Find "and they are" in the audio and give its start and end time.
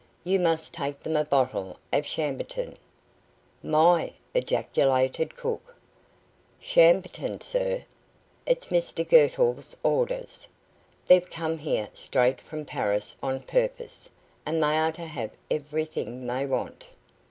14.43-14.91